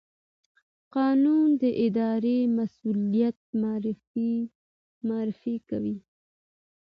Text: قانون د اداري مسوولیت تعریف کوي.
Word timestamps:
قانون 0.95 1.47
د 1.61 1.63
اداري 1.85 2.37
مسوولیت 2.57 3.35
تعریف 5.05 5.39
کوي. 5.69 5.97